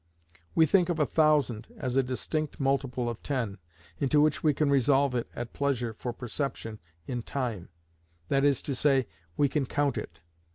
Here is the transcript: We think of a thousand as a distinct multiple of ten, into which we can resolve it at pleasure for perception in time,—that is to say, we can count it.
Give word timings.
We 0.55 0.65
think 0.65 0.89
of 0.89 0.99
a 0.99 1.05
thousand 1.05 1.67
as 1.77 1.95
a 1.95 2.01
distinct 2.01 2.59
multiple 2.59 3.07
of 3.07 3.21
ten, 3.21 3.59
into 3.99 4.19
which 4.19 4.41
we 4.43 4.51
can 4.51 4.71
resolve 4.71 5.13
it 5.13 5.29
at 5.35 5.53
pleasure 5.53 5.93
for 5.93 6.11
perception 6.11 6.79
in 7.05 7.21
time,—that 7.21 8.43
is 8.43 8.63
to 8.63 8.73
say, 8.73 9.05
we 9.37 9.47
can 9.47 9.67
count 9.67 9.99
it. 9.99 10.21